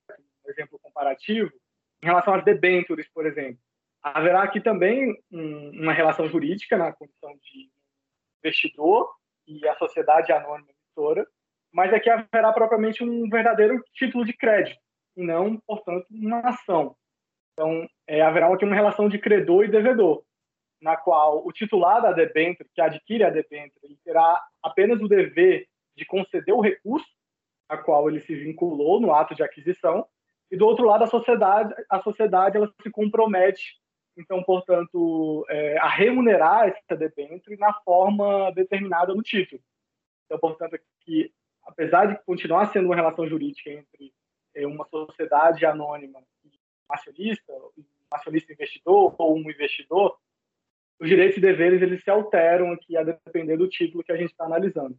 um 0.46 0.50
exemplo 0.50 0.80
comparativo, 0.82 1.52
em 2.02 2.08
relação 2.08 2.34
às 2.34 2.44
debêntures, 2.44 3.08
por 3.14 3.26
exemplo, 3.26 3.60
haverá 4.02 4.44
aqui 4.44 4.62
também 4.62 5.16
um, 5.32 5.82
uma 5.82 5.94
relação 5.94 6.28
jurídica 6.28 6.78
na 6.78 6.94
condição 6.94 7.32
de 7.44 7.70
investidor 8.44 9.10
e 9.48 9.68
a 9.68 9.76
sociedade 9.76 10.32
anônima 10.32 10.70
emissora, 10.70 11.28
mas 11.72 11.94
aqui 11.94 12.10
haverá 12.10 12.52
propriamente 12.54 13.04
um 13.04 13.30
verdadeiro 13.30 13.82
título 13.94 14.26
de 14.26 14.34
crédito, 14.34 14.80
e 15.16 15.24
não, 15.24 15.58
portanto, 15.68 16.06
uma 16.10 16.40
ação. 16.40 16.96
Então, 17.54 17.88
é, 18.08 18.22
haverá 18.22 18.52
aqui 18.54 18.66
uma 18.66 18.76
relação 18.76 19.10
de 19.10 19.20
credor 19.20 19.66
e 19.66 19.72
devedor, 19.72 20.24
na 20.82 20.96
qual 20.96 21.46
o 21.46 21.52
titular 21.52 22.02
da 22.02 22.12
debênture, 22.12 22.70
que 22.74 22.82
adquire 22.82 23.24
a 23.24 23.30
debênture, 23.30 23.98
terá 24.04 24.42
apenas 24.64 25.02
o 25.02 25.08
dever 25.08 25.68
de 25.96 26.06
conceder 26.06 26.56
o 26.56 26.62
recurso 26.62 27.08
a 27.68 27.78
qual 27.78 28.10
ele 28.10 28.20
se 28.22 28.34
vinculou 28.34 29.00
no 29.00 29.14
ato 29.14 29.36
de 29.36 29.44
aquisição, 29.44 30.08
e 30.52 30.58
do 30.58 30.66
outro 30.66 30.86
lado 30.86 31.04
a 31.04 31.08
sociedade, 31.08 31.74
a 31.90 32.02
sociedade 32.02 32.58
ela 32.58 32.72
se 32.82 32.90
compromete, 32.90 33.80
então, 34.20 34.44
portanto, 34.44 35.46
é, 35.50 35.78
a 35.78 35.88
remunerar 35.88 36.68
essa 36.68 36.96
debênture 36.96 37.56
na 37.58 37.74
forma 37.74 38.52
determinada 38.52 39.16
no 39.16 39.24
título. 39.24 39.62
Então, 40.26 40.38
portanto, 40.38 40.78
que 41.00 41.32
apesar 41.66 42.06
de 42.08 42.24
continuar 42.26 42.72
sendo 42.74 42.88
uma 42.88 42.96
relação 42.96 43.28
jurídica 43.28 43.70
entre 43.70 44.14
é, 44.54 44.68
uma 44.68 44.86
sociedade 44.90 45.66
anônima 45.66 46.20
e 46.44 46.50
um 46.50 46.94
acionista, 46.94 47.54
um 47.78 47.84
acionista 48.12 48.52
investidor 48.52 49.16
ou 49.18 49.38
um 49.38 49.50
investidor, 49.50 50.18
os 51.00 51.08
direitos 51.08 51.38
e 51.38 51.42
deveres 51.42 51.82
eles 51.82 52.04
se 52.04 52.10
alteram 52.10 52.74
aqui 52.74 52.98
a 52.98 53.04
depender 53.04 53.56
do 53.56 53.70
título 53.70 54.04
que 54.04 54.12
a 54.12 54.18
gente 54.18 54.32
está 54.32 54.44
analisando. 54.44 54.98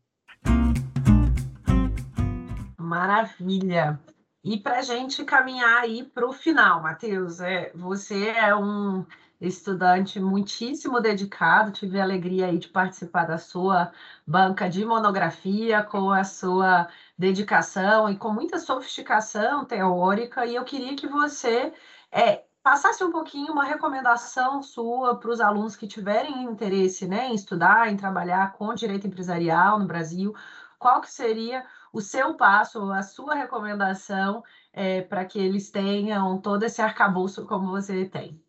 Maravilha. 2.78 4.00
E 4.42 4.58
para 4.58 4.78
a 4.78 4.82
gente 4.82 5.24
caminhar 5.24 5.82
aí 5.82 6.02
para 6.02 6.26
o 6.26 6.32
final, 6.32 6.82
Matheus, 6.82 7.40
é, 7.40 7.70
você 7.74 8.28
é 8.28 8.54
um 8.56 9.04
estudante 9.40 10.18
muitíssimo 10.18 11.00
dedicado, 11.00 11.72
tive 11.72 12.00
a 12.00 12.02
alegria 12.04 12.46
aí 12.46 12.58
de 12.58 12.68
participar 12.68 13.26
da 13.26 13.38
sua 13.38 13.92
banca 14.26 14.68
de 14.68 14.84
monografia, 14.84 15.82
com 15.82 16.10
a 16.10 16.24
sua 16.24 16.88
dedicação 17.18 18.08
e 18.08 18.16
com 18.16 18.30
muita 18.32 18.58
sofisticação 18.58 19.64
teórica, 19.64 20.46
e 20.46 20.54
eu 20.54 20.64
queria 20.64 20.96
que 20.96 21.06
você 21.06 21.72
é, 22.10 22.42
passasse 22.62 23.02
um 23.04 23.10
pouquinho 23.10 23.52
uma 23.52 23.64
recomendação 23.64 24.62
sua 24.62 25.18
para 25.18 25.30
os 25.30 25.40
alunos 25.40 25.76
que 25.76 25.86
tiverem 25.86 26.44
interesse 26.44 27.06
né, 27.06 27.28
em 27.28 27.34
estudar, 27.34 27.90
em 27.90 27.96
trabalhar 27.96 28.52
com 28.54 28.74
direito 28.74 29.06
empresarial 29.06 29.78
no 29.78 29.86
Brasil, 29.86 30.34
qual 30.78 31.00
que 31.02 31.10
seria 31.10 31.64
o 31.92 32.00
seu 32.00 32.34
passo, 32.34 32.90
a 32.92 33.02
sua 33.02 33.34
recomendação 33.34 34.42
é, 34.72 35.02
para 35.02 35.24
que 35.24 35.38
eles 35.38 35.70
tenham 35.70 36.40
todo 36.40 36.64
esse 36.64 36.80
arcabouço 36.80 37.46
como 37.46 37.70
você 37.70 38.08
tem. 38.08 38.40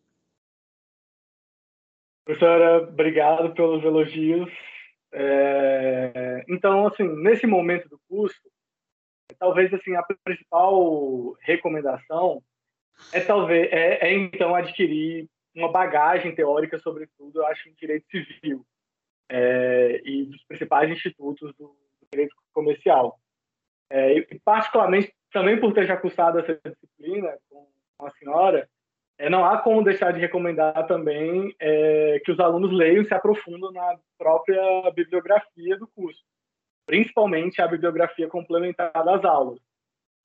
Professora, 2.24 2.82
obrigado 2.82 3.52
pelos 3.52 3.82
elogios. 3.82 4.50
É, 5.12 6.44
então, 6.48 6.86
assim, 6.86 7.04
nesse 7.22 7.46
momento 7.46 7.88
do 7.88 8.00
curso, 8.08 8.40
talvez 9.38 9.72
assim 9.74 9.94
a 9.96 10.02
principal 10.24 11.36
recomendação 11.40 12.42
é 13.12 13.20
talvez 13.20 13.68
é, 13.72 14.08
é 14.08 14.14
então 14.14 14.54
adquirir 14.54 15.28
uma 15.54 15.70
bagagem 15.70 16.34
teórica, 16.34 16.78
sobretudo, 16.78 17.40
eu 17.40 17.46
acho, 17.46 17.68
em 17.68 17.74
direito 17.74 18.06
civil 18.10 18.64
é, 19.28 20.00
e 20.04 20.24
dos 20.26 20.42
principais 20.44 20.90
institutos 20.90 21.52
do, 21.56 21.76
direito 22.12 22.34
comercial. 22.52 23.18
É, 23.94 24.16
e 24.16 24.40
particularmente 24.42 25.12
também 25.30 25.60
por 25.60 25.74
ter 25.74 25.86
já 25.86 25.98
cursado 25.98 26.38
essa 26.38 26.58
disciplina 26.64 27.36
com 27.46 28.06
a 28.06 28.10
senhora, 28.12 28.66
é, 29.18 29.28
não 29.28 29.44
há 29.44 29.58
como 29.58 29.84
deixar 29.84 30.12
de 30.14 30.18
recomendar 30.18 30.86
também 30.86 31.54
é, 31.60 32.18
que 32.24 32.32
os 32.32 32.40
alunos 32.40 32.72
leiam 32.72 33.02
e 33.02 33.06
se 33.06 33.12
aprofundam 33.12 33.70
na 33.70 33.98
própria 34.16 34.90
bibliografia 34.92 35.76
do 35.76 35.86
curso, 35.88 36.22
principalmente 36.86 37.60
a 37.60 37.68
bibliografia 37.68 38.26
complementar 38.28 38.92
das 39.04 39.22
aulas, 39.26 39.60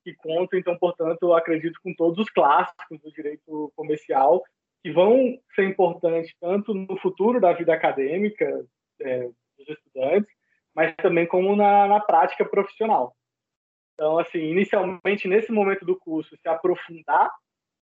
que 0.02 0.14
conta, 0.14 0.56
então, 0.56 0.74
portanto, 0.78 1.34
acredito, 1.34 1.78
com 1.84 1.92
todos 1.92 2.18
os 2.18 2.30
clássicos 2.30 2.98
do 3.02 3.12
direito 3.12 3.70
comercial, 3.76 4.42
que 4.82 4.90
vão 4.90 5.38
ser 5.54 5.64
importantes 5.64 6.34
tanto 6.40 6.72
no 6.72 6.96
futuro 6.96 7.38
da 7.38 7.52
vida 7.52 7.74
acadêmica 7.74 8.64
é, 9.02 9.28
dos 9.58 9.68
estudantes, 9.68 10.32
mas 10.74 10.94
também 10.96 11.26
como 11.26 11.54
na, 11.54 11.86
na 11.86 12.00
prática 12.00 12.46
profissional. 12.46 13.14
Então, 13.98 14.16
assim, 14.16 14.38
inicialmente, 14.38 15.26
nesse 15.26 15.50
momento 15.50 15.84
do 15.84 15.98
curso, 15.98 16.36
se 16.36 16.48
aprofundar, 16.48 17.32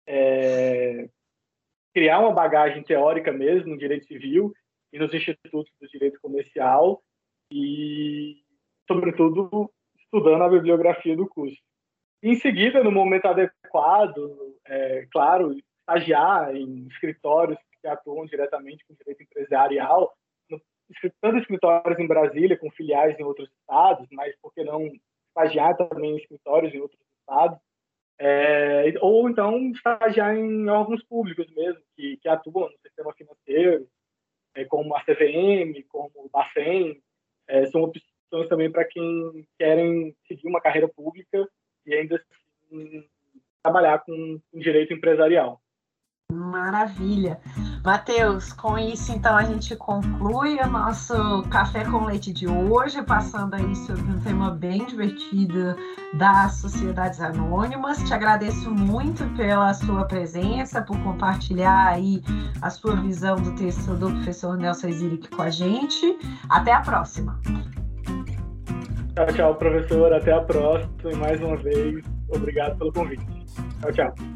é, 0.09 1.11
criar 1.95 2.21
uma 2.21 2.33
bagagem 2.33 2.83
teórica 2.83 3.31
mesmo 3.31 3.73
no 3.73 3.79
direito 3.79 4.07
civil 4.07 4.51
e 4.91 4.99
nos 4.99 5.13
institutos 5.13 5.71
do 5.79 5.87
direito 5.89 6.19
comercial 6.23 7.03
e, 7.53 8.43
sobretudo, 8.89 9.71
estudando 9.99 10.43
a 10.43 10.49
bibliografia 10.49 11.15
do 11.15 11.29
curso. 11.29 11.61
Em 12.23 12.35
seguida, 12.37 12.83
no 12.83 12.91
momento 12.91 13.27
adequado, 13.27 14.57
é, 14.67 15.07
claro, 15.13 15.55
estagiar 15.81 16.57
em 16.57 16.87
escritórios 16.87 17.59
que 17.83 17.89
atuam 17.89 18.25
diretamente 18.25 18.87
com 18.87 18.95
direito 18.95 19.23
empresarial, 19.23 20.15
tanto 21.21 21.39
escritórios 21.39 21.99
em 21.99 22.07
Brasília, 22.07 22.57
com 22.57 22.71
filiais 22.71 23.19
em 23.21 23.23
outros 23.23 23.51
estados, 23.61 24.09
mas 24.13 24.35
por 24.41 24.55
que 24.55 24.65
não 24.65 24.91
estagiar 25.37 25.77
também 25.77 26.13
em 26.13 26.17
escritórios 26.17 26.73
em 26.73 26.81
outros 26.81 27.01
estados, 27.21 27.59
é, 28.19 28.95
ou 29.01 29.29
então 29.29 29.71
estagiar 29.71 30.35
em 30.35 30.69
órgãos 30.69 31.03
públicos 31.05 31.47
mesmo, 31.55 31.81
que, 31.95 32.17
que 32.17 32.29
atuam 32.29 32.71
no 32.71 32.79
sistema 32.79 33.13
financeiro, 33.13 33.87
é, 34.55 34.65
como 34.65 34.97
a 34.97 35.01
CVM, 35.03 35.85
como 35.89 36.11
o 36.15 36.31
Bacen, 36.31 37.01
é, 37.47 37.67
são 37.67 37.83
opções 37.83 38.49
também 38.49 38.71
para 38.71 38.87
quem 38.87 39.47
querem 39.59 40.17
seguir 40.27 40.49
uma 40.49 40.61
carreira 40.61 40.89
pública 40.89 41.47
e 41.85 41.95
ainda 41.95 42.17
assim, 42.17 43.07
trabalhar 43.63 43.99
com, 43.99 44.41
com 44.51 44.59
direito 44.59 44.95
empresarial. 44.95 45.61
Maravilha. 46.57 47.39
Matheus, 47.85 48.53
com 48.53 48.79
isso 48.79 49.13
então 49.13 49.37
a 49.37 49.45
gente 49.45 49.77
conclui 49.77 50.59
o 50.59 50.67
nosso 50.67 51.43
café 51.51 51.85
com 51.85 52.05
leite 52.05 52.33
de 52.33 52.49
hoje, 52.49 53.03
passando 53.03 53.55
aí 53.55 53.77
sobre 53.77 54.03
um 54.11 54.21
tema 54.21 54.51
bem 54.51 54.85
divertido 54.87 55.77
das 56.15 56.55
sociedades 56.55 57.21
anônimas. 57.21 57.99
Te 58.03 58.15
agradeço 58.15 58.71
muito 58.71 59.25
pela 59.37 59.73
sua 59.75 60.07
presença, 60.07 60.81
por 60.81 60.99
compartilhar 61.03 61.89
aí 61.89 62.23
a 62.63 62.71
sua 62.71 62.97
visão 62.97 63.37
do 63.37 63.55
texto 63.55 63.95
do 63.95 64.11
professor 64.11 64.57
Nelson 64.57 64.91
Ziric 64.91 65.29
com 65.29 65.43
a 65.43 65.51
gente. 65.51 66.19
Até 66.49 66.73
a 66.73 66.81
próxima. 66.81 67.39
Tchau, 69.15 69.27
tchau, 69.35 69.55
professor. 69.55 70.13
Até 70.13 70.33
a 70.33 70.41
próxima. 70.41 71.13
E 71.13 71.17
mais 71.17 71.41
uma 71.41 71.57
vez, 71.57 72.05
obrigado 72.29 72.77
pelo 72.79 72.93
convite. 72.93 73.27
Tchau, 73.81 73.93
tchau. 73.93 74.36